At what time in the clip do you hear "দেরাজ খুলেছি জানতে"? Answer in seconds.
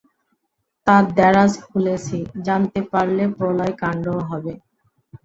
1.17-2.79